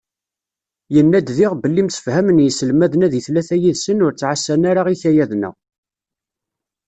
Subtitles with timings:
[0.93, 5.51] Yenna-d diɣ belli msefhamen yiselmaden-a deg tlata yid-sen ur ttɛassan ara ikayaden-a.